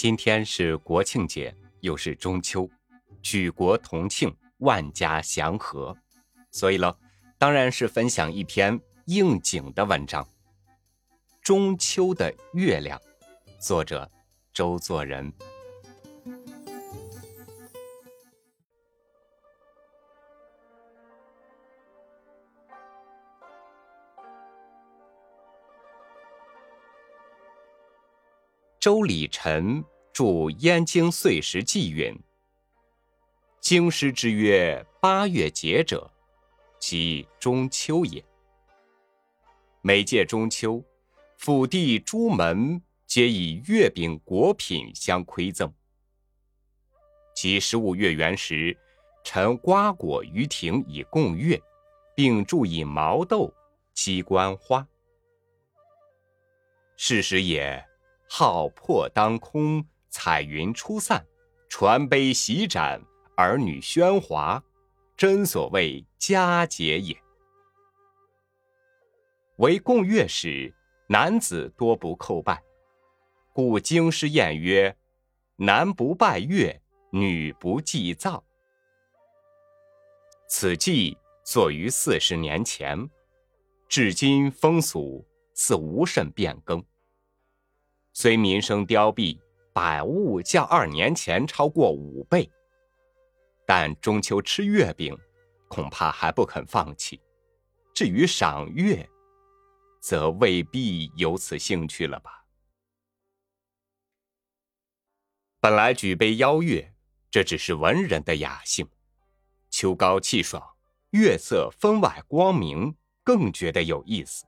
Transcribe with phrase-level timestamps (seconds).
[0.00, 2.66] 今天是国庆节，又是中秋，
[3.20, 5.94] 举国同庆，万家祥和，
[6.50, 6.96] 所以喽，
[7.36, 10.24] 当然是分享一篇应景的文章。
[11.42, 12.98] 《中秋的月亮》，
[13.58, 14.10] 作者
[14.54, 15.30] 周作人。
[28.78, 29.84] 周礼臣
[30.20, 30.26] 著
[30.58, 32.14] 《燕京岁时记》云
[33.58, 36.10] ：“京师之曰八月节者，
[36.78, 38.22] 即中秋也。
[39.80, 40.84] 每届中秋，
[41.38, 45.72] 府第诸门皆以月饼果品相馈赠。
[47.34, 48.76] 即十五月圆时，
[49.24, 51.58] 陈瓜果于庭以供月，
[52.14, 53.50] 并注以毛豆、
[53.94, 54.86] 鸡冠花。
[56.98, 57.82] 是时也。”
[58.32, 61.24] 号破当空，彩云初散，
[61.68, 63.00] 传杯席盏，
[63.36, 64.62] 儿女喧哗，
[65.16, 67.16] 真所谓佳节也。
[69.56, 70.74] 为共乐时，
[71.06, 72.62] 男子多不叩拜，
[73.52, 74.96] 故京师谚曰
[75.56, 78.42] ：“男不拜月，女不祭灶。”
[80.48, 83.08] 此祭作于四十年前，
[83.88, 86.84] 至今风俗似无甚变更。
[88.12, 89.38] 虽民生凋敝，
[89.72, 92.50] 百物较二年前超过五倍，
[93.66, 95.16] 但中秋吃月饼，
[95.68, 97.20] 恐怕还不肯放弃。
[97.94, 99.08] 至于赏月，
[100.00, 102.44] 则未必有此兴趣了吧？
[105.60, 106.94] 本来举杯邀月，
[107.30, 108.88] 这只是文人的雅兴。
[109.68, 110.62] 秋高气爽，
[111.10, 114.46] 月色分外光明，更觉得有意思。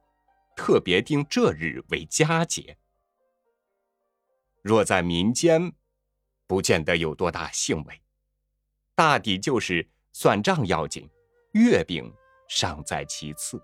[0.56, 2.76] 特别定这日为佳节。
[4.62, 5.72] 若在民间，
[6.46, 8.00] 不见得有多大兴味，
[8.94, 11.10] 大抵就是算账要紧，
[11.52, 12.12] 月饼
[12.48, 13.60] 尚在其次。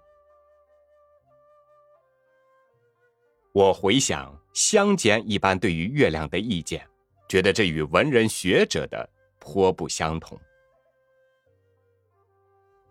[3.52, 6.84] 我回想乡间一般对于月亮的意见，
[7.28, 9.08] 觉得这与文人学者的
[9.38, 10.36] 颇不相同。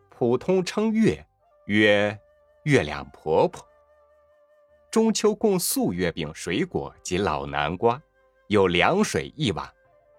[0.09, 1.23] 普通称月
[1.65, 2.17] 曰
[2.63, 3.67] 月亮婆婆。
[4.97, 8.01] 中秋供素月饼、水果及老南瓜，
[8.47, 9.71] 有凉水一碗，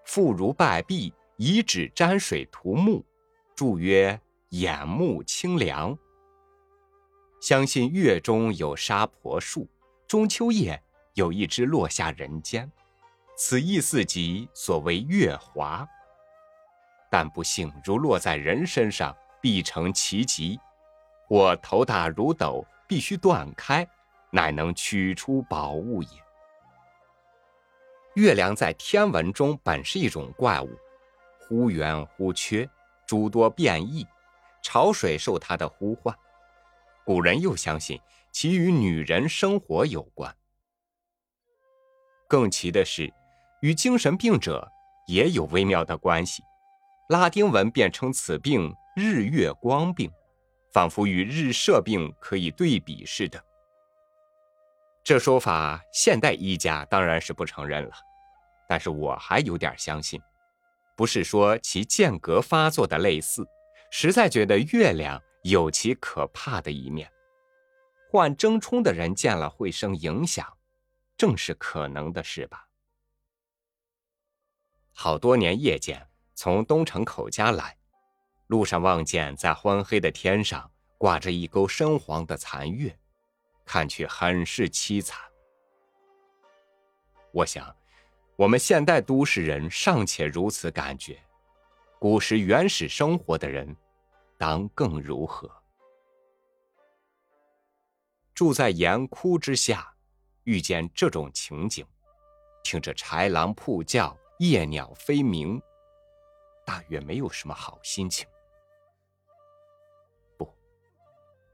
[0.05, 3.03] 妇孺拜毕，以纸沾水涂目，
[3.57, 4.17] 注曰
[4.51, 5.97] ：“眼目清凉。”
[7.43, 9.67] 相信月中有沙婆树，
[10.07, 10.81] 中秋夜
[11.15, 12.71] 有一枝落下人间，
[13.35, 15.85] 此意似即所谓月华。
[17.11, 20.57] 但不幸如落在人身上，必成奇疾，
[21.27, 23.85] 或头大如斗，必须断开。
[24.31, 26.09] 乃能取出宝物也。
[28.15, 30.69] 月亮在天文中本是一种怪物，
[31.39, 32.69] 忽圆忽缺，
[33.07, 34.05] 诸多变异，
[34.61, 36.13] 潮水受它的呼唤。
[37.05, 37.99] 古人又相信
[38.31, 40.35] 其与女人生活有关。
[42.27, 43.11] 更奇的是，
[43.61, 44.69] 与精神病者
[45.07, 46.43] 也有微妙的关系。
[47.09, 50.11] 拉丁文便称此病“日月光病”，
[50.71, 53.43] 仿佛与日射病可以对比似的。
[55.09, 57.91] 这说法，现代医家当然是不承认了，
[58.67, 60.21] 但是我还有点相信，
[60.95, 63.43] 不是说其间隔发作的类似，
[63.89, 67.11] 实在觉得月亮有其可怕的一面，
[68.11, 70.45] 患怔冲的人见了会生影响，
[71.17, 72.67] 正是可能的事吧。
[74.93, 77.75] 好多年夜间从东城口家来，
[78.45, 80.69] 路上望见在昏黑的天上
[80.99, 82.95] 挂着一钩深黄的残月。
[83.71, 85.15] 看去很是凄惨。
[87.31, 87.75] 我想，
[88.35, 91.23] 我们现代都市人尚且如此感觉，
[91.99, 93.77] 古时原始生活的人，
[94.39, 95.47] 当更如何？
[98.33, 99.93] 住在岩窟之下，
[100.45, 101.85] 遇见这种情景，
[102.63, 105.61] 听着豺狼扑叫、夜鸟飞鸣，
[106.65, 108.27] 大约没有什么好心情。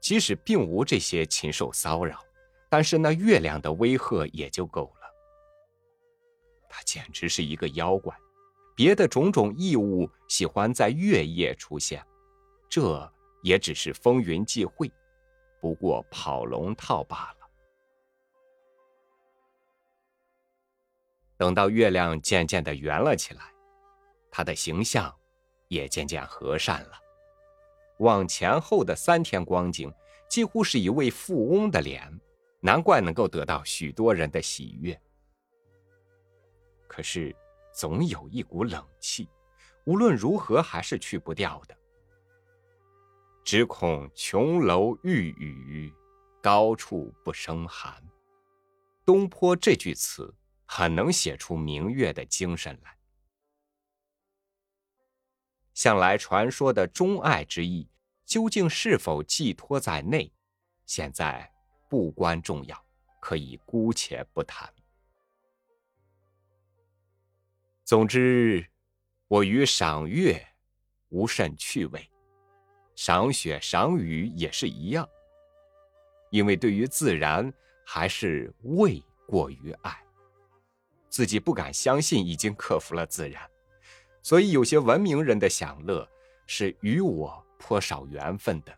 [0.06, 2.24] 即使并无这些禽兽骚扰，
[2.68, 5.12] 但是那月亮的威吓也就够了。
[6.68, 8.16] 它简直是一个妖怪，
[8.76, 12.06] 别的种种异物喜欢在月夜出现，
[12.70, 13.12] 这
[13.42, 14.88] 也只是风云际会，
[15.60, 17.50] 不过跑龙套罢了。
[21.36, 23.52] 等到月亮渐渐的圆了起来，
[24.30, 25.12] 它的形象
[25.66, 27.05] 也渐渐和善了。
[27.98, 29.92] 往前后的三天光景，
[30.28, 32.20] 几乎是一位富翁的脸，
[32.60, 34.98] 难怪能够得到许多人的喜悦。
[36.86, 37.34] 可是
[37.72, 39.28] 总有一股冷气，
[39.84, 41.76] 无论如何还是去不掉的。
[43.44, 45.92] 只恐琼楼玉宇，
[46.42, 47.94] 高处不胜寒。
[49.04, 50.34] 东坡这句词
[50.64, 52.95] 很能写出明月的精神来。
[55.76, 57.86] 向来传说的钟爱之意，
[58.24, 60.32] 究竟是否寄托在内，
[60.86, 61.52] 现在
[61.86, 62.82] 不关重要，
[63.20, 64.72] 可以姑且不谈。
[67.84, 68.66] 总之，
[69.28, 70.42] 我与赏月
[71.10, 72.10] 无甚趣味。
[72.94, 75.06] 赏雪、赏雨也是一样，
[76.30, 77.52] 因为对于自然
[77.84, 80.02] 还是未过于爱，
[81.10, 83.46] 自己不敢相信已经克服了自然，
[84.26, 86.04] 所以有些文明人的享乐
[86.48, 88.76] 是与我颇少缘分的。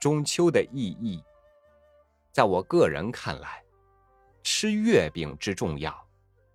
[0.00, 1.22] 中秋的意义，
[2.32, 3.62] 在我个人看来，
[4.42, 6.04] 吃月饼之重要，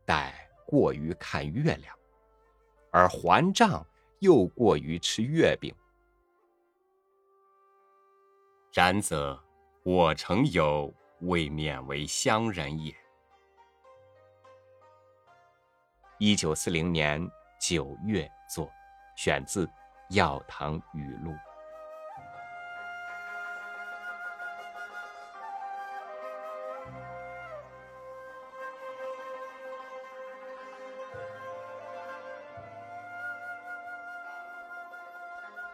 [0.03, 1.97] 待过于看月亮，
[2.91, 3.85] 而还账。
[4.19, 5.73] 又过于吃月饼，
[8.73, 9.41] 然则
[9.83, 12.93] 我诚有未免为乡人也。
[16.25, 17.21] 一九四零年
[17.59, 18.71] 九月作，
[19.17, 19.65] 选自
[20.11, 21.31] 《药堂语录》。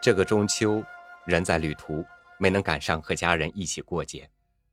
[0.01, 0.83] 这个中秋，
[1.27, 2.03] 人在旅途，
[2.39, 4.27] 没能赶上和家人一起过节，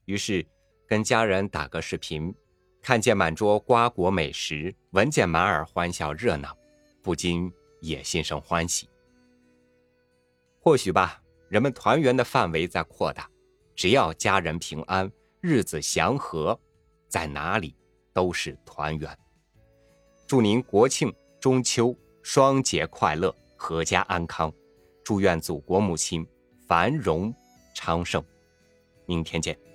[0.06, 0.42] 于是
[0.86, 2.34] 跟家人打个视频，
[2.86, 6.56] 看见满桌瓜果美食，闻见满耳欢笑热闹，
[7.02, 8.88] 不禁也心生欢喜。
[10.60, 13.28] 或许吧，人们团圆的范围在扩大，
[13.74, 15.10] 只要家人平安，
[15.40, 16.56] 日子祥和，
[17.08, 17.74] 在哪里
[18.12, 19.18] 都是团圆。
[20.28, 21.92] 祝您国庆、中秋
[22.22, 24.52] 双节快乐，阖家安康。
[25.02, 26.24] 祝愿祖国母亲
[26.68, 27.34] 繁荣
[27.74, 28.24] 昌盛，
[29.06, 29.65] 明天见。